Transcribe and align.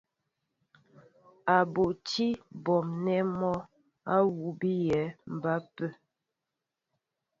A 1.55 1.57
butí 1.73 2.27
a 2.35 2.41
bon 2.63 2.85
nɛ́ 3.03 3.21
mɔ 3.39 3.51
awʉ́ 4.15 4.49
bíyɛ́ 4.59 5.05
ba 5.41 5.51
ápə́. 5.59 5.89